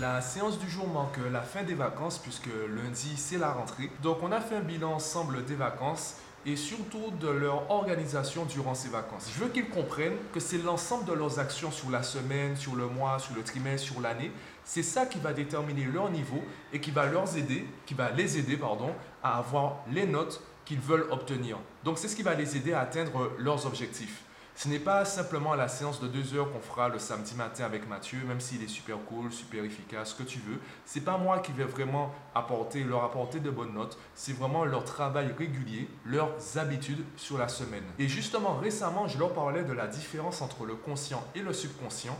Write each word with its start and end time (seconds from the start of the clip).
La 0.00 0.20
séance 0.20 0.58
du 0.58 0.68
jour 0.68 0.86
manque 0.88 1.16
la 1.32 1.40
fin 1.40 1.62
des 1.62 1.72
vacances 1.72 2.18
puisque 2.18 2.50
lundi 2.68 3.14
c'est 3.16 3.38
la 3.38 3.52
rentrée. 3.52 3.90
Donc 4.02 4.18
on 4.22 4.30
a 4.30 4.42
fait 4.42 4.56
un 4.56 4.60
bilan 4.60 4.92
ensemble 4.92 5.42
des 5.46 5.54
vacances 5.54 6.16
et 6.44 6.54
surtout 6.54 7.12
de 7.18 7.28
leur 7.28 7.70
organisation 7.70 8.44
durant 8.44 8.74
ces 8.74 8.90
vacances. 8.90 9.30
Je 9.34 9.42
veux 9.42 9.48
qu'ils 9.48 9.70
comprennent 9.70 10.18
que 10.34 10.40
c'est 10.40 10.58
l'ensemble 10.58 11.06
de 11.06 11.14
leurs 11.14 11.38
actions 11.38 11.70
sur 11.70 11.88
la 11.88 12.02
semaine, 12.02 12.56
sur 12.56 12.76
le 12.76 12.88
mois, 12.88 13.18
sur 13.18 13.34
le 13.34 13.42
trimestre, 13.42 13.86
sur 13.86 14.02
l'année. 14.02 14.30
C'est 14.64 14.82
ça 14.82 15.06
qui 15.06 15.18
va 15.18 15.32
déterminer 15.32 15.84
leur 15.84 16.10
niveau 16.10 16.42
et 16.74 16.80
qui 16.80 16.90
va 16.90 17.06
leur 17.06 17.34
aider, 17.34 17.66
qui 17.86 17.94
les 18.16 18.38
aider 18.38 18.58
à 19.22 19.38
avoir 19.38 19.78
les 19.90 20.06
notes 20.06 20.42
qu'ils 20.66 20.80
veulent 20.80 21.06
obtenir. 21.10 21.56
Donc 21.84 21.96
c'est 21.96 22.08
ce 22.08 22.16
qui 22.16 22.22
va 22.22 22.34
les 22.34 22.54
aider 22.54 22.74
à 22.74 22.80
atteindre 22.80 23.32
leurs 23.38 23.64
objectifs. 23.64 24.25
Ce 24.58 24.68
n'est 24.68 24.78
pas 24.78 25.04
simplement 25.04 25.54
la 25.54 25.68
séance 25.68 26.00
de 26.00 26.08
deux 26.08 26.34
heures 26.34 26.50
qu'on 26.50 26.60
fera 26.60 26.88
le 26.88 26.98
samedi 26.98 27.34
matin 27.34 27.64
avec 27.64 27.86
Mathieu, 27.86 28.20
même 28.26 28.40
s'il 28.40 28.62
est 28.62 28.68
super 28.68 28.96
cool, 29.04 29.30
super 29.30 29.62
efficace, 29.62 30.12
ce 30.12 30.14
que 30.14 30.22
tu 30.22 30.38
veux. 30.38 30.58
C'est 30.86 31.02
pas 31.02 31.18
moi 31.18 31.40
qui 31.40 31.52
vais 31.52 31.64
vraiment 31.64 32.10
apporter, 32.34 32.82
leur 32.82 33.04
apporter 33.04 33.38
de 33.38 33.50
bonnes 33.50 33.74
notes. 33.74 33.98
C'est 34.14 34.32
vraiment 34.32 34.64
leur 34.64 34.84
travail 34.84 35.34
régulier, 35.36 35.90
leurs 36.06 36.32
habitudes 36.56 37.04
sur 37.18 37.36
la 37.36 37.48
semaine. 37.48 37.84
Et 37.98 38.08
justement, 38.08 38.54
récemment, 38.54 39.06
je 39.08 39.18
leur 39.18 39.34
parlais 39.34 39.62
de 39.62 39.74
la 39.74 39.86
différence 39.86 40.40
entre 40.40 40.64
le 40.64 40.74
conscient 40.74 41.22
et 41.34 41.40
le 41.40 41.52
subconscient. 41.52 42.16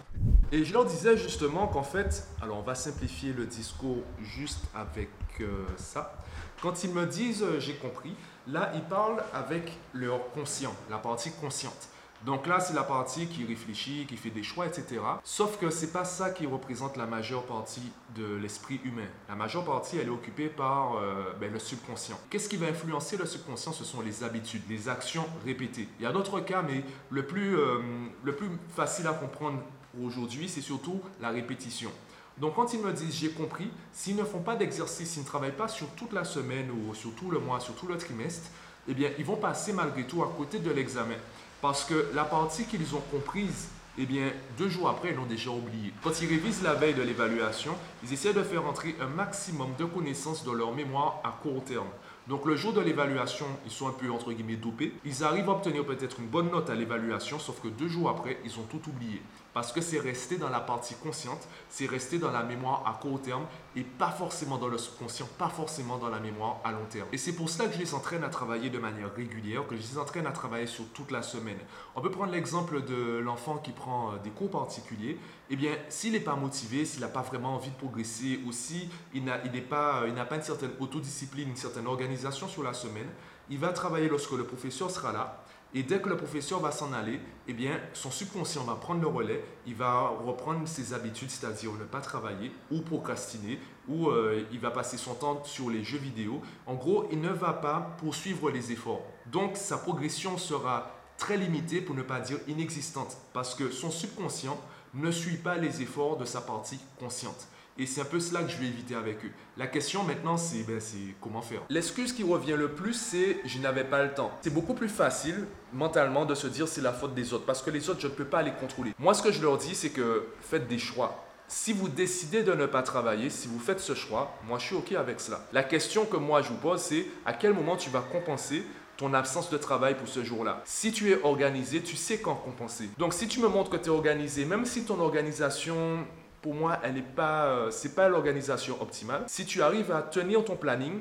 Et 0.53 0.63
je 0.63 0.75
leur 0.75 0.85
disais 0.85 1.17
justement 1.17 1.67
qu'en 1.69 1.83
fait, 1.83 2.29
alors 2.43 2.59
on 2.59 2.63
va 2.63 2.75
simplifier 2.75 3.33
le 3.33 3.47
discours 3.47 4.03
juste 4.21 4.61
avec 4.75 5.09
euh, 5.41 5.65
ça. 5.79 6.19
Quand 6.61 6.85
ils 6.85 6.93
me 6.93 7.07
disent 7.07 7.43
euh, 7.43 7.61
j'ai 7.61 7.77
compris, 7.77 8.15
là 8.47 8.73
ils 8.75 8.85
parlent 8.85 9.25
avec 9.33 9.73
leur 9.95 10.31
conscient, 10.33 10.75
la 10.91 10.99
partie 10.99 11.33
consciente. 11.33 11.89
Donc 12.27 12.49
là, 12.49 12.59
c'est 12.59 12.75
la 12.75 12.83
partie 12.83 13.29
qui 13.29 13.45
réfléchit, 13.45 14.05
qui 14.09 14.17
fait 14.17 14.31
des 14.31 14.43
choix, 14.43 14.67
etc. 14.67 15.01
Sauf 15.23 15.59
que 15.61 15.71
c'est 15.71 15.93
pas 15.93 16.05
ça 16.05 16.31
qui 16.31 16.45
représente 16.45 16.97
la 16.97 17.07
majeure 17.07 17.45
partie 17.45 17.93
de 18.17 18.35
l'esprit 18.35 18.81
humain. 18.85 19.07
La 19.29 19.37
majeure 19.37 19.65
partie, 19.65 19.97
elle 19.99 20.09
est 20.09 20.11
occupée 20.11 20.49
par 20.49 20.97
euh, 20.97 21.33
ben, 21.41 21.53
le 21.53 21.61
subconscient. 21.61 22.19
Qu'est-ce 22.29 22.49
qui 22.49 22.57
va 22.57 22.67
influencer 22.67 23.17
le 23.17 23.27
subconscient? 23.27 23.71
Ce 23.71 23.85
sont 23.85 24.01
les 24.01 24.25
habitudes, 24.25 24.63
les 24.69 24.89
actions 24.89 25.25
répétées. 25.45 25.87
Il 26.01 26.03
y 26.03 26.07
a 26.07 26.11
d'autres 26.11 26.41
cas, 26.41 26.63
mais 26.63 26.83
le 27.11 27.25
plus, 27.25 27.57
euh, 27.57 27.79
le 28.25 28.35
plus 28.35 28.49
facile 28.75 29.07
à 29.07 29.13
comprendre 29.13 29.61
aujourd'hui, 30.03 30.49
c'est 30.49 30.63
surtout 30.63 31.01
la 31.21 31.31
répétition. 31.31 31.93
Donc 32.39 32.57
quand 32.57 32.75
ils 32.75 32.81
me 32.81 32.93
disent 32.93 33.15
j'ai 33.15 33.31
compris, 33.31 33.71
s'ils 33.93 34.17
ne 34.17 34.25
font 34.25 34.41
pas 34.41 34.57
d'exercice, 34.57 35.11
s'ils 35.11 35.23
ne 35.23 35.29
travaillent 35.29 35.57
pas 35.57 35.69
sur 35.69 35.87
toute 35.91 36.13
la 36.13 36.25
semaine 36.25 36.73
ou 36.73 36.93
sur 36.93 37.15
tout 37.15 37.31
le 37.31 37.39
mois, 37.39 37.61
sur 37.61 37.77
tout 37.77 37.87
le 37.87 37.97
trimestre, 37.97 38.51
eh 38.89 38.95
bien 38.95 39.11
ils 39.17 39.25
vont 39.25 39.37
passer 39.37 39.73
malgré 39.73 40.05
tout 40.05 40.25
à 40.25 40.33
côté 40.37 40.59
de 40.59 40.73
l'examen. 40.73 41.15
Parce 41.61 41.85
que 41.85 42.11
la 42.15 42.25
partie 42.25 42.65
qu'ils 42.65 42.95
ont 42.95 43.03
comprise, 43.11 43.69
eh 43.99 44.05
bien, 44.05 44.31
deux 44.59 44.69
jours 44.69 44.89
après, 44.89 45.11
ils 45.11 45.17
l'ont 45.17 45.25
déjà 45.25 45.51
oublié. 45.51 45.93
Quand 46.03 46.21
ils 46.21 46.29
révisent 46.29 46.63
la 46.63 46.75
veille 46.75 46.95
de 46.95 47.03
l'évaluation, 47.03 47.75
ils 48.05 48.13
essaient 48.13 48.35
de 48.35 48.43
faire 48.43 48.67
entrer 48.67 48.95
un 49.01 49.07
maximum 49.07 49.69
de 49.79 49.87
connaissances 49.87 50.45
dans 50.45 50.53
leur 50.53 50.75
mémoire 50.75 51.21
à 51.25 51.31
court 51.43 51.65
terme. 51.65 51.89
Donc 52.29 52.45
le 52.45 52.57
jour 52.57 52.73
de 52.73 52.81
l'évaluation, 52.81 53.47
ils 53.65 53.71
sont 53.71 53.89
un 53.89 53.93
peu 53.93 54.11
entre 54.11 54.33
guillemets 54.33 54.57
dopés. 54.57 54.93
Ils 55.05 55.25
arrivent 55.25 55.49
à 55.49 55.53
obtenir 55.53 55.87
peut-être 55.87 56.21
une 56.21 56.27
bonne 56.27 56.51
note 56.51 56.69
à 56.69 56.75
l'évaluation, 56.75 57.39
sauf 57.39 57.61
que 57.61 57.69
deux 57.69 57.89
jours 57.89 58.11
après, 58.11 58.39
ils 58.45 58.59
ont 58.59 58.65
tout 58.65 58.81
oublié. 58.89 59.23
Parce 59.57 59.73
que 59.73 59.81
c'est 59.81 60.01
resté 60.01 60.37
dans 60.37 60.51
la 60.51 60.61
partie 60.61 60.95
consciente, 60.97 61.49
c'est 61.71 61.87
resté 61.87 62.19
dans 62.19 62.31
la 62.31 62.43
mémoire 62.43 62.85
à 62.87 63.01
court 63.01 63.23
terme 63.23 63.47
et 63.75 63.85
pas 63.85 64.11
forcément 64.11 64.59
dans 64.59 64.69
le 64.69 64.77
subconscient, 64.77 65.27
pas 65.39 65.49
forcément 65.49 65.97
dans 65.97 66.11
la 66.11 66.21
mémoire 66.21 66.61
à 66.63 66.73
long 66.73 66.85
terme. 66.91 67.09
Et 67.11 67.17
c'est 67.17 67.33
pour 67.33 67.49
cela 67.49 67.67
que 67.71 67.73
je 67.73 67.79
les 67.79 67.95
entraîne 67.95 68.23
à 68.23 68.29
travailler 68.29 68.69
de 68.69 68.79
manière 68.79 69.15
régulière, 69.15 69.67
que 69.67 69.75
je 69.75 69.81
les 69.81 69.97
entraîne 69.97 70.27
à 70.27 70.31
travailler 70.33 70.67
sur 70.67 70.85
toute 70.93 71.11
la 71.11 71.23
semaine. 71.23 71.57
On 71.95 72.03
peut 72.03 72.11
prendre 72.11 72.33
l'exemple 72.33 72.85
de 72.85 73.17
l'enfant 73.17 73.57
qui 73.57 73.73
prend 73.73 74.13
euh, 74.13 74.17
des 74.23 74.29
cours 74.29 74.51
particuliers. 74.51 75.19
Eh 75.49 75.57
bien, 75.57 75.73
s'il 75.89 76.13
n'est 76.13 76.21
pas 76.21 76.37
motivé, 76.37 76.85
s'il 76.85 77.01
n'a 77.01 77.09
pas 77.09 77.23
vraiment 77.23 77.55
envie 77.55 77.71
de 77.71 77.77
progresser, 77.77 78.41
ou 78.45 78.53
s'il 78.53 78.91
n'a 79.25 79.39
pas, 79.71 80.03
euh, 80.03 80.25
pas 80.27 80.37
une 80.37 80.43
certaine 80.43 80.73
autodiscipline, 80.81 81.49
une 81.49 81.57
certaine 81.57 81.87
organisation 81.87 82.47
sur 82.47 82.63
la 82.63 82.75
semaine, 82.75 83.09
il 83.49 83.59
va 83.59 83.71
travailler 83.71 84.11
lorsque 84.11 84.33
le 84.33 84.45
professeur 84.45 84.91
sera 84.91 85.13
là 85.13 85.46
et 85.77 85.83
dès 85.83 86.01
que 86.01 86.09
le 86.09 86.17
professeur 86.17 86.59
va 86.61 86.73
s'en 86.73 86.95
aller, 86.95 87.21
eh 87.47 87.53
bien, 87.53 87.79
son 87.93 88.11
subconscient 88.11 88.65
va 88.65 88.77
prendre 88.77 89.03
le 89.03 89.09
relais, 89.09 89.45
il 89.67 89.75
va 89.75 90.09
reprendre 90.09 90.67
ses 90.67 90.95
habitudes, 90.95 91.31
c'est-à-dire 91.31 91.71
ne 91.75 91.85
pas 91.85 92.01
travailler 92.01 92.51
ou 92.71 92.81
procrastiner, 92.81 93.61
ou 93.87 94.09
euh, 94.09 94.43
il 94.53 94.59
va 94.59 94.71
passer 94.71 94.97
son 94.97 95.13
temps 95.13 95.45
sur 95.45 95.69
les 95.69 95.85
jeux 95.85 95.99
vidéo. 95.99 96.41
En 96.65 96.77
gros, 96.77 97.07
il 97.13 97.21
ne 97.21 97.29
va 97.29 97.53
pas 97.53 97.95
poursuivre 97.99 98.51
les 98.51 98.73
efforts. 98.73 99.03
Donc, 99.27 99.59
sa 99.59 99.77
progression 99.77 100.39
sera 100.39 100.97
très 101.19 101.37
limitée, 101.37 101.83
pour 101.83 101.95
ne 101.95 102.01
pas 102.03 102.21
dire 102.21 102.39
inexistante, 102.49 103.15
parce 103.35 103.55
que 103.55 103.71
son 103.71 103.91
subconscient 103.91 104.59
ne 104.95 105.11
suit 105.11 105.37
pas 105.37 105.59
les 105.59 105.83
efforts 105.83 106.17
de 106.17 106.25
sa 106.25 106.41
partie 106.41 106.81
consciente. 106.99 107.49
Et 107.79 107.87
c'est 107.87 108.01
un 108.01 108.07
peu 108.07 108.21
cela 108.21 108.43
que 108.43 108.51
je 108.51 108.57
vais 108.57 108.67
éviter 108.67 108.95
avec 108.95 109.25
eux. 109.25 109.31
La 109.57 109.67
question 109.67 110.03
maintenant, 110.03 110.37
c'est 110.37 110.63
ben, 110.63 110.81
comment 111.21 111.43
faire. 111.43 111.61
L'excuse 111.69 112.13
qui 112.13 112.23
revient 112.23 112.57
le 112.57 112.71
plus, 112.71 112.95
c'est 112.95 113.39
je 113.45 113.59
n'avais 113.59 113.85
pas 113.85 114.03
le 114.03 114.15
temps. 114.15 114.31
C'est 114.41 114.53
beaucoup 114.53 114.75
plus 114.75 114.89
facile 114.89 115.47
mentalement 115.73 116.25
de 116.25 116.35
se 116.35 116.47
dire 116.47 116.69
c'est 116.69 116.81
la 116.81 116.93
faute 116.93 117.15
des 117.15 117.35
autres 117.35 117.45
parce 117.45 117.63
que 117.63 117.71
les 117.71 117.91
autres, 117.91 118.01
je 118.01 118.07
ne 118.07 118.13
peux 118.13 118.25
pas 118.25 118.43
les 118.43 118.53
contrôler. 118.53 118.95
Moi, 118.99 119.15
ce 119.15 119.23
que 119.23 119.33
je 119.33 119.43
leur 119.43 119.59
dis, 119.59 119.75
c'est 119.75 119.91
que 119.91 120.29
faites 120.41 120.69
des 120.69 120.79
choix. 120.79 121.23
Si 121.49 121.73
vous 121.73 121.89
décidez 121.89 122.43
de 122.43 122.53
ne 122.55 122.67
pas 122.67 122.83
travailler, 122.83 123.31
si 123.31 123.47
vous 123.47 123.61
faites 123.61 123.79
ce 123.79 123.95
choix, 123.95 124.35
moi 124.49 124.59
je 124.59 124.65
suis 124.65 124.75
OK 124.75 124.93
avec 124.93 125.21
cela. 125.21 125.47
La 125.53 125.63
question 125.63 126.05
que 126.05 126.17
moi 126.17 126.43
je 126.43 126.49
vous 126.49 126.57
pose, 126.57 126.81
c'est 126.81 127.07
à 127.25 127.33
quel 127.33 127.53
moment 127.53 127.77
tu 127.77 127.89
vas 127.89 128.01
compenser 128.01 128.65
ton 128.97 129.15
absence 129.15 129.49
de 129.51 129.57
travail 129.57 129.95
pour 129.95 130.09
ce 130.09 130.25
jour-là? 130.25 130.63
Si 130.65 130.91
tu 130.91 131.13
es 131.13 131.23
organisé, 131.23 131.83
tu 131.83 131.95
sais 131.95 132.19
quand 132.19 132.35
compenser. 132.35 132.89
Donc 132.99 133.15
si 133.15 133.29
tu 133.29 133.39
me 133.39 133.47
montres 133.47 133.71
que 133.71 133.77
tu 133.77 133.87
es 133.87 133.91
organisé, 133.91 134.45
même 134.45 134.65
si 134.65 134.85
ton 134.85 134.99
organisation 134.99 136.05
pour 136.43 136.55
moi, 136.55 136.79
elle 136.83 136.95
n'est 136.95 137.03
pas, 137.03 137.47
euh, 137.47 137.71
pas 137.95 138.09
l'organisation 138.09 138.81
optimale. 138.81 139.25
Si 139.27 139.47
tu 139.47 139.63
arrives 139.63 139.91
à 139.93 140.03
tenir 140.03 140.45
ton 140.45 140.57
planning, 140.57 141.01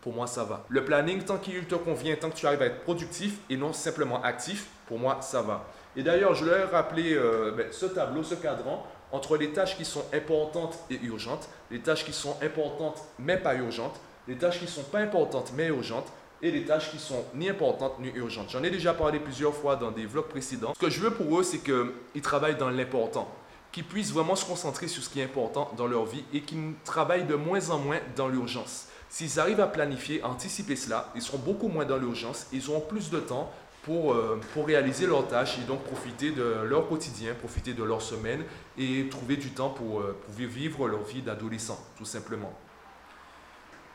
pour 0.00 0.14
moi, 0.14 0.26
ça 0.26 0.44
va. 0.44 0.64
Le 0.68 0.84
planning, 0.84 1.22
tant 1.22 1.38
qu'il 1.38 1.66
te 1.66 1.74
convient, 1.74 2.14
tant 2.16 2.30
que 2.30 2.36
tu 2.36 2.46
arrives 2.46 2.62
à 2.62 2.66
être 2.66 2.82
productif 2.82 3.38
et 3.50 3.56
non 3.56 3.72
simplement 3.72 4.22
actif, 4.22 4.68
pour 4.86 4.98
moi, 4.98 5.18
ça 5.20 5.42
va. 5.42 5.66
Et 5.96 6.02
d'ailleurs, 6.02 6.34
je 6.34 6.44
leur 6.44 6.58
ai 6.58 6.64
rappelé 6.64 7.14
euh, 7.14 7.52
ben, 7.56 7.66
ce 7.72 7.86
tableau, 7.86 8.22
ce 8.22 8.34
cadran, 8.34 8.86
entre 9.12 9.36
les 9.36 9.50
tâches 9.50 9.76
qui 9.76 9.84
sont 9.84 10.04
importantes 10.12 10.78
et 10.90 11.00
urgentes, 11.02 11.48
les 11.70 11.80
tâches 11.80 12.04
qui 12.04 12.12
sont 12.12 12.36
importantes 12.42 13.02
mais 13.18 13.36
pas 13.36 13.54
urgentes, 13.54 13.98
les 14.28 14.36
tâches 14.36 14.58
qui 14.58 14.64
ne 14.64 14.70
sont 14.70 14.84
pas 14.84 14.98
importantes 14.98 15.52
mais 15.56 15.66
urgentes, 15.66 16.12
et 16.42 16.50
les 16.50 16.64
tâches 16.64 16.90
qui 16.90 16.98
sont 16.98 17.24
ni 17.34 17.48
importantes 17.48 17.98
ni 17.98 18.10
urgentes. 18.10 18.50
J'en 18.50 18.62
ai 18.62 18.70
déjà 18.70 18.92
parlé 18.92 19.18
plusieurs 19.18 19.54
fois 19.54 19.76
dans 19.76 19.90
des 19.90 20.06
vlogs 20.06 20.28
précédents. 20.28 20.74
Ce 20.74 20.80
que 20.80 20.90
je 20.90 21.00
veux 21.00 21.10
pour 21.10 21.40
eux, 21.40 21.42
c'est 21.42 21.58
qu'ils 21.58 22.22
travaillent 22.22 22.56
dans 22.56 22.70
l'important 22.70 23.28
qui 23.76 23.82
puissent 23.82 24.10
vraiment 24.14 24.36
se 24.36 24.46
concentrer 24.46 24.88
sur 24.88 25.02
ce 25.02 25.10
qui 25.10 25.20
est 25.20 25.24
important 25.24 25.70
dans 25.76 25.86
leur 25.86 26.06
vie 26.06 26.24
et 26.32 26.40
qui 26.40 26.56
travaillent 26.82 27.26
de 27.26 27.34
moins 27.34 27.68
en 27.68 27.78
moins 27.78 27.98
dans 28.16 28.26
l'urgence. 28.26 28.86
S'ils 29.10 29.38
arrivent 29.38 29.60
à 29.60 29.66
planifier, 29.66 30.22
anticiper 30.24 30.76
cela, 30.76 31.12
ils 31.14 31.20
seront 31.20 31.36
beaucoup 31.36 31.68
moins 31.68 31.84
dans 31.84 31.98
l'urgence, 31.98 32.46
ils 32.54 32.70
auront 32.70 32.80
plus 32.80 33.10
de 33.10 33.20
temps 33.20 33.52
pour, 33.82 34.14
euh, 34.14 34.40
pour 34.54 34.66
réaliser 34.66 35.06
leurs 35.06 35.28
tâches 35.28 35.58
et 35.58 35.66
donc 35.66 35.82
profiter 35.82 36.30
de 36.30 36.62
leur 36.64 36.88
quotidien, 36.88 37.34
profiter 37.34 37.74
de 37.74 37.84
leur 37.84 38.00
semaine 38.00 38.44
et 38.78 39.10
trouver 39.10 39.36
du 39.36 39.50
temps 39.50 39.68
pour, 39.68 40.00
euh, 40.00 40.16
vivre 40.38 40.88
leur 40.88 41.02
vie 41.02 41.20
d'adolescent, 41.20 41.78
tout 41.98 42.06
simplement. 42.06 42.54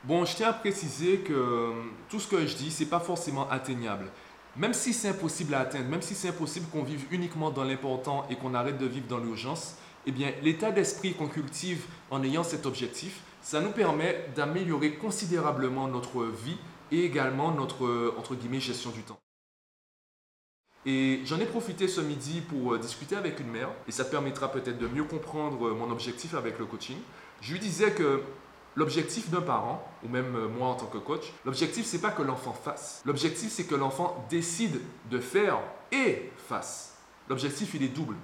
Bon, 0.04 0.26
je 0.26 0.36
tiens 0.36 0.50
à 0.50 0.54
préciser 0.54 1.22
que 1.22 1.34
euh, 1.34 1.72
tout 2.08 2.20
ce 2.20 2.28
que 2.28 2.46
je 2.46 2.56
dis, 2.56 2.70
ce 2.70 2.84
n'est 2.84 2.90
pas 2.90 3.00
forcément 3.00 3.50
atteignable. 3.50 4.12
Même 4.58 4.74
si 4.74 4.94
c'est 4.94 5.10
impossible 5.10 5.54
à 5.54 5.62
atteindre, 5.62 5.88
même 5.88 6.02
si 6.02 6.14
c'est 6.14 6.30
impossible 6.30 6.68
qu'on 6.72 6.84
vive 6.84 7.06
uniquement 7.12 7.52
dans 7.52 7.64
l'important 7.64 8.28
et 8.30 8.36
qu'on 8.36 8.54
arrête 8.54 8.78
de 8.78 8.86
vivre 8.86 9.08
dans 9.08 9.20
l'urgence, 9.20 9.76
eh 10.06 10.12
bien, 10.12 10.32
l'état 10.42 10.72
d'esprit 10.72 11.14
qu'on 11.14 11.28
cultive 11.28 11.86
en 12.10 12.24
ayant 12.24 12.44
cet 12.44 12.66
objectif, 12.66 13.22
ça 13.42 13.62
nous 13.62 13.72
permet 13.72 14.26
d'améliorer 14.36 14.96
considérablement 14.96 15.88
notre 15.88 16.26
vie 16.26 16.58
et 16.92 17.06
également 17.06 17.52
notre, 17.52 18.14
entre 18.18 18.36
guillemets, 18.36 18.60
gestion 18.60 18.92
du 18.92 19.04
temps. 19.04 19.20
Et 20.86 21.22
j'en 21.26 21.40
ai 21.40 21.46
profité 21.46 21.88
ce 21.88 22.02
midi 22.02 22.42
pour 22.42 22.74
euh, 22.74 22.80
discuter 22.80 23.16
avec 23.16 23.40
une 23.40 23.50
mère, 23.50 23.70
et 23.88 23.92
ça 23.92 24.04
permettra 24.04 24.52
peut-être 24.52 24.80
de 24.80 24.88
mieux 24.88 25.04
comprendre 25.04 25.70
mon 25.72 25.92
objectif 25.92 26.34
avec 26.34 26.58
le 26.58 26.66
coaching. 26.66 26.98
Je 27.40 27.54
lui 27.54 27.60
disais 27.60 27.92
que 27.92 28.24
L'objectif 28.76 29.30
d'un 29.30 29.42
parent, 29.42 29.86
ou 30.04 30.08
même 30.08 30.34
euh, 30.36 30.48
moi 30.48 30.70
en 30.70 30.76
tant 30.76 30.86
que 30.86 30.98
coach, 30.98 31.34
l'objectif 31.44 31.86
c'est 31.86 32.00
pas 32.00 32.12
que 32.12 32.22
l'enfant 32.22 32.54
fasse. 32.54 33.02
L'objectif 33.06 33.52
c'est 33.52 33.66
que 33.66 33.76
l'enfant 33.76 34.26
décide 34.30 34.80
de 35.10 35.20
faire 35.20 35.60
et 35.92 36.32
fasse. 36.48 36.96
L'objectif 37.28 37.74
il 37.74 37.84
est 37.84 37.90
double. 37.90 38.16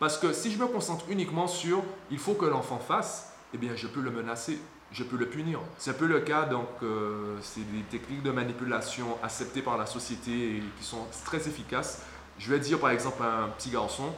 Parce 0.00 0.18
que 0.18 0.32
si 0.32 0.50
je 0.50 0.58
me 0.58 0.66
concentre 0.66 1.04
uniquement 1.08 1.46
sur 1.46 1.84
il 2.10 2.18
faut 2.18 2.34
que 2.34 2.46
l'enfant 2.46 2.80
fasse, 2.80 3.32
eh 3.54 3.58
bien 3.58 3.76
je 3.76 3.86
peux 3.86 4.00
le 4.00 4.10
menacer, 4.10 4.58
je 4.90 5.04
peux 5.04 5.16
le 5.16 5.28
punir. 5.28 5.60
C'est 5.78 5.90
un 5.90 5.94
peu 5.94 6.06
le 6.06 6.18
cas, 6.18 6.46
donc 6.46 6.66
euh, 6.82 7.38
c'est 7.40 7.70
des 7.70 7.82
techniques 7.82 8.24
de 8.24 8.32
manipulation 8.32 9.06
acceptées 9.22 9.62
par 9.62 9.78
la 9.78 9.86
société 9.86 10.56
et 10.56 10.62
qui 10.78 10.84
sont 10.84 11.06
très 11.24 11.46
efficaces. 11.46 12.02
Je 12.38 12.50
vais 12.50 12.58
dire 12.58 12.80
par 12.80 12.90
exemple 12.90 13.22
à 13.22 13.44
un 13.44 13.48
petit 13.50 13.70
garçon, 13.70 14.12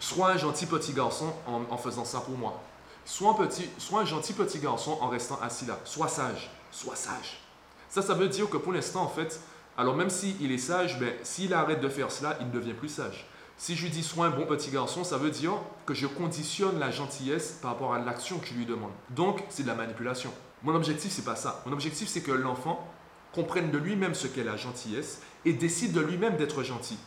sois 0.00 0.32
un 0.32 0.36
gentil 0.36 0.66
petit 0.66 0.92
garçon 0.92 1.32
en 1.46 1.76
faisant 1.76 2.04
ça 2.04 2.18
pour 2.20 2.36
moi. 2.36 2.60
Sois 3.04 3.30
un, 3.30 3.34
petit, 3.34 3.68
un 3.92 4.04
gentil 4.04 4.32
petit 4.32 4.58
garçon 4.58 4.98
en 5.00 5.08
restant 5.08 5.38
assis 5.42 5.66
là. 5.66 5.78
Sois 5.84 6.08
sage. 6.08 6.50
Sois 6.70 6.96
sage. 6.96 7.40
Ça, 7.88 8.02
ça 8.02 8.14
veut 8.14 8.28
dire 8.28 8.48
que 8.48 8.56
pour 8.56 8.72
l'instant, 8.72 9.02
en 9.02 9.08
fait, 9.08 9.40
alors 9.76 9.96
même 9.96 10.10
s'il 10.10 10.52
est 10.52 10.58
sage, 10.58 10.98
ben, 11.00 11.12
s'il 11.22 11.54
arrête 11.54 11.80
de 11.80 11.88
faire 11.88 12.10
cela, 12.10 12.36
il 12.40 12.46
ne 12.46 12.52
devient 12.52 12.74
plus 12.74 12.88
sage. 12.88 13.26
Si 13.56 13.76
je 13.76 13.82
lui 13.82 13.90
dis 13.90 14.02
sois 14.02 14.26
un 14.26 14.30
bon 14.30 14.46
petit 14.46 14.70
garçon, 14.70 15.04
ça 15.04 15.18
veut 15.18 15.30
dire 15.30 15.52
que 15.84 15.92
je 15.92 16.06
conditionne 16.06 16.78
la 16.78 16.90
gentillesse 16.90 17.58
par 17.60 17.72
rapport 17.72 17.92
à 17.92 17.98
l'action 17.98 18.38
que 18.38 18.46
je 18.46 18.54
lui 18.54 18.64
demande. 18.64 18.92
Donc, 19.10 19.42
c'est 19.50 19.64
de 19.64 19.68
la 19.68 19.74
manipulation. 19.74 20.32
Mon 20.62 20.74
objectif, 20.74 21.12
c'est 21.12 21.24
pas 21.24 21.36
ça. 21.36 21.62
Mon 21.66 21.72
objectif, 21.72 22.08
c'est 22.08 22.22
que 22.22 22.32
l'enfant 22.32 22.86
comprenne 23.32 23.70
de 23.70 23.78
lui-même 23.78 24.14
ce 24.14 24.26
qu'est 24.26 24.44
la 24.44 24.56
gentillesse 24.56 25.20
et 25.44 25.52
décide 25.52 25.92
de 25.92 26.00
lui-même 26.00 26.36
d'être 26.36 26.62
gentil. 26.62 26.98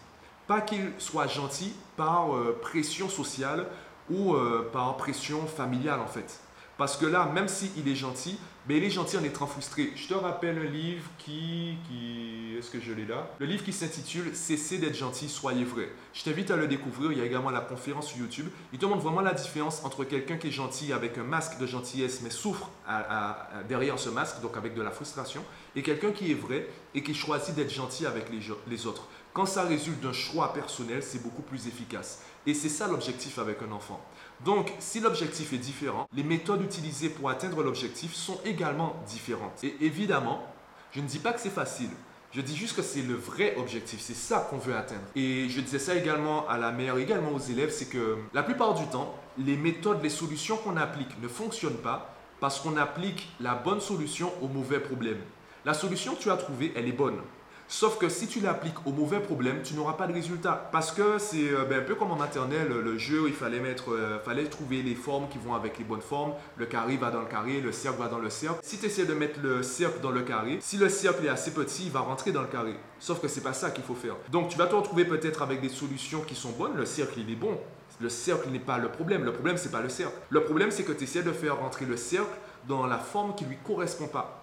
Pas 0.48 0.62
qu'il 0.62 0.92
soit 0.98 1.28
gentil 1.28 1.74
par 1.96 2.36
euh, 2.36 2.58
pression 2.62 3.10
sociale 3.10 3.68
ou 4.10 4.34
euh, 4.34 4.70
par 4.72 4.96
pression 4.98 5.46
familiale 5.48 6.00
en 6.00 6.08
fait. 6.08 6.40
Parce 6.78 6.98
que 6.98 7.06
là, 7.06 7.30
même 7.34 7.48
s'il 7.48 7.88
est 7.88 7.96
gentil, 7.96 8.38
mais 8.68 8.78
il 8.78 8.84
est 8.84 8.90
gentil 8.90 9.18
en 9.18 9.24
étant 9.24 9.46
frustré. 9.46 9.92
Je 9.96 10.08
te 10.08 10.14
rappelle 10.14 10.58
un 10.58 10.70
livre 10.70 11.04
qui... 11.20 11.78
Est-ce 12.58 12.72
que 12.72 12.80
je 12.80 12.94
l'ai 12.94 13.06
là? 13.06 13.28
Le 13.40 13.46
livre 13.46 13.64
qui 13.64 13.74
s'intitule 13.74 14.36
Cessez 14.36 14.80
d'être 14.80 14.96
gentil, 14.96 15.30
soyez 15.30 15.66
vrai. 15.66 15.90
Je 16.14 16.24
t'invite 16.24 16.50
à 16.50 16.56
le 16.56 16.68
découvrir. 16.68 17.12
Il 17.12 17.18
y 17.20 17.22
a 17.22 17.26
également 17.26 17.52
la 17.52 17.60
conférence 17.60 18.08
sur 18.08 18.18
YouTube. 18.18 18.48
Il 18.72 18.80
te 18.80 18.86
montre 18.86 19.02
vraiment 19.02 19.22
la 19.22 19.34
différence 19.34 19.84
entre 19.84 20.04
quelqu'un 20.04 20.38
qui 20.38 20.48
est 20.48 20.52
gentil 20.52 20.94
avec 20.94 21.18
un 21.18 21.24
masque 21.24 21.60
de 21.60 21.68
gentillesse 21.68 22.22
mais 22.24 22.30
souffre 22.30 22.70
derrière 23.68 24.00
ce 24.00 24.10
masque, 24.10 24.42
donc 24.42 24.58
avec 24.58 24.74
de 24.74 24.82
la 24.82 24.92
frustration, 24.92 25.44
et 25.76 25.84
quelqu'un 25.84 26.12
qui 26.12 26.32
est 26.32 26.36
vrai 26.36 26.68
et 26.96 27.04
qui 27.04 27.14
choisit 27.14 27.54
d'être 27.54 27.74
gentil 27.74 28.06
avec 28.06 28.28
les 28.68 28.88
autres. 28.88 29.08
Quand 29.34 29.48
ça 29.48 29.64
résulte 29.64 30.00
d'un 30.00 30.14
choix 30.14 30.54
personnel, 30.54 31.02
c'est 31.02 31.24
beaucoup 31.24 31.42
plus 31.42 31.68
efficace. 31.68 32.22
Et 32.46 32.54
c'est 32.54 32.70
ça 32.70 32.88
l'objectif 32.88 33.40
avec 33.40 33.64
un 33.64 33.72
enfant. 33.72 34.00
Donc, 34.46 34.72
si 34.78 35.00
l'objectif 35.00 35.54
est 35.54 35.58
différent, 35.58 36.08
les 36.14 36.24
méthodes 36.24 36.62
utilisées 36.62 37.10
pour 37.10 37.32
atteindre 37.32 37.64
l'objectif 37.64 38.14
sont 38.14 38.40
également 38.46 38.96
différentes. 39.08 39.64
Et 39.64 39.76
évidemment, 39.82 40.44
je 40.92 41.02
ne 41.02 41.08
dis 41.08 41.18
pas 41.18 41.34
que 41.34 41.40
c'est 41.40 41.50
facile. 41.50 41.90
Je 42.32 42.42
dis 42.42 42.56
juste 42.56 42.76
que 42.76 42.84
c'est 42.84 43.02
le 43.02 43.16
vrai 43.16 43.56
objectif, 43.58 44.02
c'est 44.02 44.16
ça 44.16 44.48
qu'on 44.50 44.58
veut 44.58 44.76
atteindre. 44.76 45.02
Et 45.16 45.50
je 45.50 45.62
disais 45.62 45.80
ça 45.80 45.96
également 45.96 46.48
à 46.48 46.60
la 46.60 46.72
mère, 46.72 46.98
également 46.98 47.32
aux 47.32 47.40
élèves, 47.40 47.72
c'est 47.72 47.90
que 47.90 48.18
la 48.34 48.44
plupart 48.44 48.76
du 48.76 48.86
temps, 48.88 49.16
les 49.40 49.58
méthodes, 49.58 50.02
les 50.04 50.10
solutions 50.10 50.58
qu'on 50.58 50.78
applique 50.78 51.20
ne 51.22 51.28
fonctionnent 51.28 51.78
pas 51.78 52.16
parce 52.40 52.60
qu'on 52.60 52.78
applique 52.78 53.30
la 53.40 53.56
bonne 53.56 53.82
solution 53.82 54.32
au 54.42 54.48
mauvais 54.48 54.80
problème. 54.80 55.20
La 55.66 55.74
solution 55.74 56.14
que 56.14 56.22
tu 56.22 56.30
as 56.30 56.38
trouvée, 56.38 56.72
elle 56.76 56.88
est 56.88 56.92
bonne. 56.92 57.20
Sauf 57.76 57.98
que 57.98 58.08
si 58.08 58.28
tu 58.28 58.40
l'appliques 58.40 58.86
au 58.86 58.92
mauvais 58.92 59.20
problème, 59.20 59.64
tu 59.64 59.74
n'auras 59.74 59.94
pas 59.94 60.06
de 60.06 60.14
résultat. 60.14 60.70
Parce 60.72 60.92
que 60.92 61.18
c'est 61.18 61.50
euh, 61.50 61.66
ben, 61.66 61.80
un 61.80 61.82
peu 61.82 61.96
comme 61.96 62.12
en 62.12 62.16
maternelle, 62.16 62.68
le 62.68 62.98
jeu, 63.00 63.24
il 63.26 63.34
fallait, 63.34 63.60
mettre, 63.60 63.94
euh, 63.94 64.20
fallait 64.20 64.44
trouver 64.44 64.84
les 64.84 64.94
formes 64.94 65.28
qui 65.28 65.40
vont 65.40 65.56
avec 65.56 65.80
les 65.80 65.84
bonnes 65.84 66.04
formes. 66.04 66.34
Le 66.58 66.68
carré 66.68 66.98
va 66.98 67.10
dans 67.10 67.22
le 67.22 67.26
carré, 67.26 67.62
le 67.62 67.72
cercle 67.72 67.98
va 67.98 68.10
dans 68.10 68.20
le 68.20 68.30
cercle. 68.30 68.60
Si 68.62 68.78
tu 68.78 68.86
essaies 68.86 69.08
de 69.08 69.16
mettre 69.16 69.40
le 69.42 69.64
cercle 69.64 70.02
dans 70.02 70.12
le 70.12 70.22
carré, 70.22 70.60
si 70.62 70.78
le 70.78 70.88
cercle 70.88 71.26
est 71.26 71.30
assez 71.30 71.52
petit, 71.52 71.86
il 71.86 71.92
va 71.92 72.02
rentrer 72.02 72.32
dans 72.32 72.44
le 72.44 72.48
carré. 72.48 72.76
Sauf 73.00 73.20
que 73.20 73.28
c'est 73.28 73.42
pas 73.42 73.54
ça 73.54 73.72
qu'il 73.72 73.84
faut 73.84 73.96
faire. 73.96 74.18
Donc 74.32 74.50
tu 74.50 74.58
vas 74.60 74.68
te 74.68 74.76
retrouver 74.76 75.06
peut-être 75.06 75.42
avec 75.42 75.60
des 75.60 75.70
solutions 75.70 76.22
qui 76.22 76.36
sont 76.36 76.52
bonnes. 76.52 76.78
Le 76.78 76.86
cercle, 76.86 77.22
il 77.22 77.32
est 77.32 77.36
bon. 77.36 77.60
Le 78.00 78.10
cercle 78.10 78.50
n'est 78.50 78.60
pas 78.60 78.78
le 78.78 78.90
problème. 78.90 79.24
Le 79.24 79.34
problème, 79.34 79.58
c'est 79.58 79.72
pas 79.72 79.82
le 79.82 79.90
cercle. 79.90 80.14
Le 80.30 80.44
problème, 80.44 80.70
c'est 80.70 80.84
que 80.84 80.92
tu 80.92 81.06
essaies 81.06 81.24
de 81.24 81.32
faire 81.32 81.58
rentrer 81.58 81.86
le 81.86 81.98
cercle 81.98 82.38
dans 82.68 82.86
la 82.86 83.00
forme 83.00 83.34
qui 83.34 83.46
lui 83.46 83.58
correspond 83.66 84.08
pas. 84.08 84.43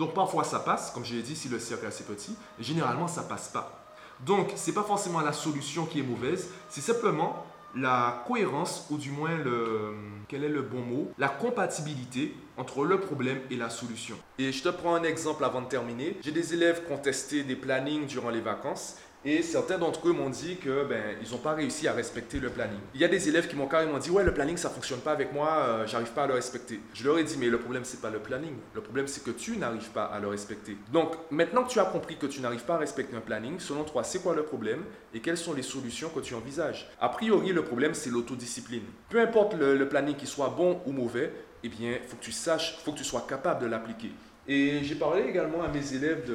Donc 0.00 0.14
parfois 0.14 0.44
ça 0.44 0.60
passe, 0.60 0.90
comme 0.92 1.04
je 1.04 1.14
l'ai 1.14 1.20
dit, 1.20 1.36
si 1.36 1.50
le 1.50 1.58
cercle 1.58 1.84
est 1.84 1.88
assez 1.88 2.04
petit, 2.04 2.34
généralement 2.58 3.06
ça 3.06 3.22
passe 3.22 3.48
pas. 3.48 3.84
Donc 4.24 4.50
ce 4.56 4.66
n'est 4.66 4.74
pas 4.74 4.82
forcément 4.82 5.20
la 5.20 5.34
solution 5.34 5.84
qui 5.84 6.00
est 6.00 6.02
mauvaise, 6.02 6.48
c'est 6.70 6.80
simplement 6.80 7.44
la 7.76 8.24
cohérence, 8.26 8.86
ou 8.90 8.96
du 8.96 9.10
moins 9.10 9.36
le, 9.36 9.94
quel 10.26 10.42
est 10.42 10.48
le 10.48 10.62
bon 10.62 10.80
mot, 10.80 11.12
la 11.18 11.28
compatibilité 11.28 12.34
entre 12.56 12.84
le 12.84 12.98
problème 12.98 13.40
et 13.50 13.56
la 13.56 13.68
solution. 13.68 14.16
Et 14.38 14.52
je 14.52 14.62
te 14.62 14.70
prends 14.70 14.94
un 14.94 15.02
exemple 15.02 15.44
avant 15.44 15.60
de 15.60 15.68
terminer. 15.68 16.16
J'ai 16.22 16.32
des 16.32 16.54
élèves 16.54 16.86
qui 16.86 16.92
ont 16.92 16.98
testé 16.98 17.44
des 17.44 17.54
plannings 17.54 18.06
durant 18.06 18.30
les 18.30 18.40
vacances 18.40 18.96
et 19.24 19.42
certains 19.42 19.78
d'entre 19.78 20.08
eux 20.08 20.12
m'ont 20.12 20.30
dit 20.30 20.56
que 20.56 20.84
ben 20.84 21.16
ils 21.22 21.30
n'ont 21.32 21.38
pas 21.38 21.52
réussi 21.52 21.86
à 21.88 21.92
respecter 21.92 22.40
le 22.40 22.50
planning. 22.50 22.78
Il 22.94 23.00
y 23.00 23.04
a 23.04 23.08
des 23.08 23.28
élèves 23.28 23.48
qui 23.48 23.56
m'ont 23.56 23.66
carrément 23.66 23.98
dit 23.98 24.10
ouais 24.10 24.24
le 24.24 24.32
planning 24.32 24.56
ça 24.56 24.70
fonctionne 24.70 25.00
pas 25.00 25.12
avec 25.12 25.32
moi, 25.32 25.58
euh, 25.58 25.86
j'arrive 25.86 26.12
pas 26.12 26.24
à 26.24 26.26
le 26.26 26.34
respecter. 26.34 26.80
Je 26.94 27.04
leur 27.04 27.18
ai 27.18 27.24
dit 27.24 27.36
mais 27.38 27.48
le 27.48 27.58
problème 27.58 27.84
c'est 27.84 28.00
pas 28.00 28.10
le 28.10 28.18
planning, 28.18 28.54
le 28.74 28.80
problème 28.80 29.06
c'est 29.06 29.22
que 29.22 29.30
tu 29.30 29.56
n'arrives 29.56 29.90
pas 29.90 30.04
à 30.04 30.20
le 30.20 30.28
respecter. 30.28 30.76
Donc 30.92 31.16
maintenant 31.30 31.64
que 31.64 31.70
tu 31.70 31.80
as 31.80 31.84
compris 31.84 32.16
que 32.16 32.26
tu 32.26 32.40
n'arrives 32.40 32.64
pas 32.64 32.74
à 32.74 32.78
respecter 32.78 33.16
un 33.16 33.20
planning, 33.20 33.58
selon 33.58 33.84
toi 33.84 34.04
c'est 34.04 34.22
quoi 34.22 34.34
le 34.34 34.44
problème 34.44 34.84
et 35.12 35.20
quelles 35.20 35.38
sont 35.38 35.52
les 35.52 35.62
solutions 35.62 36.08
que 36.08 36.20
tu 36.20 36.34
envisages? 36.34 36.88
A 37.00 37.08
priori 37.10 37.52
le 37.52 37.62
problème 37.62 37.94
c'est 37.94 38.10
l'autodiscipline. 38.10 38.84
Peu 39.08 39.20
importe 39.20 39.54
le, 39.54 39.76
le 39.76 39.88
planning 39.88 40.16
qui 40.16 40.26
soit 40.26 40.54
bon 40.56 40.80
ou 40.86 40.92
mauvais, 40.92 41.32
eh 41.62 41.68
bien 41.68 41.98
faut 42.06 42.16
que 42.16 42.24
tu 42.24 42.32
saches, 42.32 42.78
faut 42.84 42.92
que 42.92 42.98
tu 42.98 43.04
sois 43.04 43.26
capable 43.28 43.62
de 43.62 43.66
l'appliquer. 43.66 44.12
Et 44.48 44.82
j'ai 44.82 44.96
parlé 44.96 45.22
également 45.28 45.62
à 45.62 45.68
mes 45.68 45.94
élèves 45.94 46.28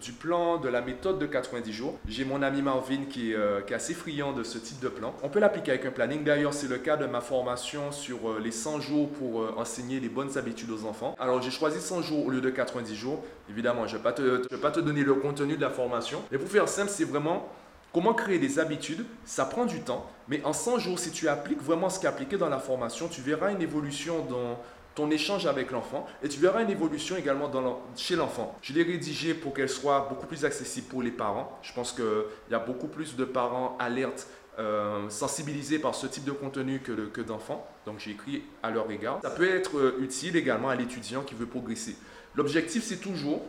du 0.00 0.12
plan, 0.12 0.56
de 0.56 0.70
la 0.70 0.80
méthode 0.80 1.18
de 1.18 1.26
90 1.26 1.70
jours. 1.70 1.98
J'ai 2.08 2.24
mon 2.24 2.40
ami 2.40 2.62
Marvin 2.62 3.04
qui 3.10 3.32
est, 3.32 3.34
euh, 3.34 3.60
qui 3.60 3.74
est, 3.74 3.76
assez 3.76 3.92
friand 3.92 4.32
de 4.32 4.42
ce 4.42 4.56
type 4.56 4.80
de 4.80 4.88
plan. 4.88 5.14
On 5.22 5.28
peut 5.28 5.38
l'appliquer 5.38 5.72
avec 5.72 5.84
un 5.84 5.90
planning. 5.90 6.24
D'ailleurs, 6.24 6.54
c'est 6.54 6.68
le 6.68 6.78
cas 6.78 6.96
de 6.96 7.04
ma 7.04 7.20
formation 7.20 7.92
sur 7.92 8.30
euh, 8.30 8.40
les 8.42 8.52
100 8.52 8.80
jours 8.80 9.10
pour 9.10 9.42
euh, 9.42 9.54
enseigner 9.58 10.00
les 10.00 10.08
bonnes 10.08 10.38
habitudes 10.38 10.70
aux 10.70 10.86
enfants. 10.86 11.14
Alors, 11.18 11.42
j'ai 11.42 11.50
choisi 11.50 11.78
100 11.78 12.00
jours 12.00 12.26
au 12.26 12.30
lieu 12.30 12.40
de 12.40 12.48
90 12.48 12.96
jours. 12.96 13.22
Évidemment, 13.50 13.86
je 13.86 13.96
ne 13.96 14.02
vais, 14.02 14.58
pas 14.58 14.70
te 14.70 14.80
donner 14.80 15.02
le 15.02 15.14
contenu 15.14 15.56
de 15.56 15.60
la 15.60 15.70
formation. 15.70 16.22
Mais 16.32 16.38
pour 16.38 16.48
faire 16.48 16.68
simple, 16.70 16.90
c'est 16.90 17.04
vraiment 17.04 17.48
Comment 17.92 18.14
créer 18.14 18.38
des 18.38 18.58
habitudes 18.58 19.04
Ça 19.24 19.44
prend 19.44 19.64
du 19.64 19.80
temps, 19.80 20.10
mais 20.28 20.42
en 20.44 20.52
100 20.52 20.78
jours, 20.78 20.98
si 20.98 21.10
tu 21.10 21.28
appliques 21.28 21.62
vraiment 21.62 21.88
ce 21.88 21.98
qui 21.98 22.06
est 22.06 22.08
appliqué 22.08 22.36
dans 22.36 22.48
la 22.48 22.58
formation, 22.58 23.08
tu 23.08 23.22
verras 23.22 23.50
une 23.50 23.62
évolution 23.62 24.24
dans, 24.26 24.58
ton 24.98 25.12
échange 25.12 25.46
avec 25.46 25.70
l'enfant 25.70 26.08
et 26.24 26.28
tu 26.28 26.40
verras 26.40 26.60
une 26.60 26.70
évolution 26.70 27.16
également 27.16 27.48
chez 27.94 28.16
l'enfant. 28.16 28.58
Je 28.62 28.72
l'ai 28.72 28.82
rédigé 28.82 29.32
pour 29.32 29.54
qu'elle 29.54 29.68
soit 29.68 30.08
beaucoup 30.08 30.26
plus 30.26 30.44
accessible 30.44 30.88
pour 30.88 31.02
les 31.02 31.12
parents. 31.12 31.56
Je 31.62 31.72
pense 31.72 31.92
qu'il 31.92 32.04
y 32.50 32.54
a 32.54 32.58
beaucoup 32.58 32.88
plus 32.88 33.14
de 33.14 33.24
parents 33.24 33.76
alertes, 33.78 34.26
euh, 34.58 35.08
sensibilisés 35.08 35.78
par 35.78 35.94
ce 35.94 36.08
type 36.08 36.24
de 36.24 36.32
contenu 36.32 36.80
que, 36.80 37.20
d'enfants. 37.20 37.64
Donc 37.86 38.00
j'ai 38.00 38.10
écrit 38.10 38.42
à 38.60 38.72
leur 38.72 38.90
égard. 38.90 39.20
Ça 39.22 39.30
peut 39.30 39.48
être 39.48 39.78
euh, 39.78 40.00
utile 40.00 40.34
également 40.34 40.68
à 40.68 40.74
l'étudiant 40.74 41.22
qui 41.22 41.36
veut 41.36 41.46
progresser. 41.46 41.96
L'objectif 42.34 42.82
c'est 42.82 42.96
toujours 43.00 43.42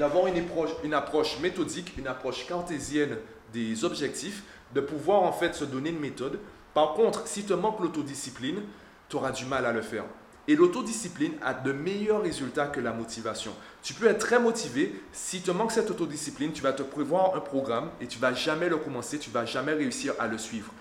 d'avoir 0.00 0.24
une 0.26 0.94
approche 0.94 1.38
méthodique, 1.38 1.92
une 1.96 2.08
approche 2.08 2.44
cartésienne 2.48 3.16
des 3.52 3.84
objectifs, 3.84 4.42
de 4.74 4.80
pouvoir 4.80 5.22
en 5.22 5.32
fait 5.32 5.54
se 5.54 5.64
donner 5.64 5.90
une 5.90 6.00
méthode. 6.00 6.38
Par 6.74 6.94
contre, 6.94 7.26
si 7.26 7.44
te 7.44 7.54
manque 7.54 7.80
l'autodiscipline, 7.80 8.62
tu 9.08 9.16
auras 9.16 9.30
du 9.30 9.44
mal 9.44 9.66
à 9.66 9.72
le 9.72 9.82
faire. 9.82 10.04
Et 10.48 10.54
l'autodiscipline 10.54 11.32
a 11.42 11.54
de 11.54 11.72
meilleurs 11.72 12.22
résultats 12.22 12.66
que 12.66 12.80
la 12.80 12.92
motivation. 12.92 13.52
Tu 13.82 13.94
peux 13.94 14.06
être 14.06 14.18
très 14.18 14.38
motivé. 14.38 14.94
Si 15.12 15.40
te 15.40 15.50
manque 15.50 15.72
cette 15.72 15.90
autodiscipline, 15.90 16.52
tu 16.52 16.62
vas 16.62 16.72
te 16.72 16.84
prévoir 16.84 17.34
un 17.34 17.40
programme 17.40 17.90
et 18.00 18.06
tu 18.06 18.18
vas 18.18 18.32
jamais 18.32 18.68
le 18.68 18.76
commencer, 18.76 19.18
tu 19.18 19.30
vas 19.30 19.44
jamais 19.44 19.72
réussir 19.72 20.14
à 20.20 20.28
le 20.28 20.38
suivre. 20.38 20.72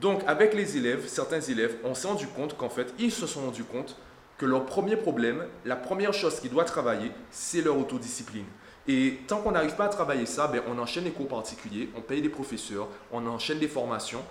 Donc, 0.00 0.22
avec 0.26 0.54
les 0.54 0.76
élèves, 0.76 1.06
certains 1.06 1.40
élèves, 1.40 1.76
on 1.84 1.94
s'est 1.94 2.08
rendu 2.08 2.26
compte 2.26 2.56
qu'en 2.56 2.68
fait, 2.68 2.92
ils 2.98 3.12
se 3.12 3.28
sont 3.28 3.42
rendus 3.42 3.62
compte 3.62 3.96
que 4.36 4.46
leur 4.46 4.66
premier 4.66 4.96
problème, 4.96 5.44
la 5.64 5.76
première 5.76 6.12
chose 6.12 6.40
qu'ils 6.40 6.50
doivent 6.50 6.66
travailler, 6.66 7.12
c'est 7.30 7.62
leur 7.62 7.78
autodiscipline. 7.78 8.46
Et 8.86 9.20
tant 9.26 9.40
qu'on 9.40 9.52
n'arrive 9.52 9.74
pas 9.76 9.86
à 9.86 9.88
travailler 9.88 10.26
ça, 10.26 10.46
ben, 10.46 10.62
on 10.68 10.78
enchaîne 10.78 11.04
les 11.04 11.10
cours 11.10 11.28
particuliers, 11.28 11.88
on 11.96 12.00
paye 12.00 12.20
des 12.20 12.28
professeurs, 12.28 12.88
on 13.12 13.26
enchaîne 13.26 13.58
des 13.58 13.68
formations. 13.68 14.22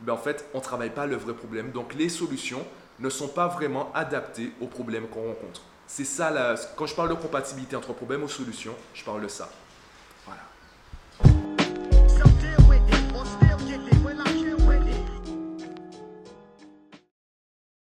Ben, 0.00 0.12
en 0.12 0.18
fait, 0.18 0.44
on 0.52 0.58
ne 0.58 0.62
travaille 0.62 0.90
pas 0.90 1.06
le 1.06 1.16
vrai 1.16 1.32
problème. 1.32 1.70
Donc 1.70 1.94
les 1.94 2.08
solutions 2.08 2.64
ne 2.98 3.08
sont 3.08 3.28
pas 3.28 3.48
vraiment 3.48 3.90
adaptées 3.94 4.52
aux 4.60 4.66
problèmes 4.66 5.08
qu'on 5.08 5.28
rencontre. 5.28 5.62
C'est 5.86 6.04
ça, 6.04 6.54
quand 6.76 6.86
je 6.86 6.94
parle 6.94 7.10
de 7.10 7.14
compatibilité 7.14 7.76
entre 7.76 7.92
problèmes 7.92 8.22
ou 8.22 8.28
solutions, 8.28 8.74
je 8.94 9.04
parle 9.04 9.22
de 9.22 9.28
ça. 9.28 9.48
Voilà. 10.26 11.51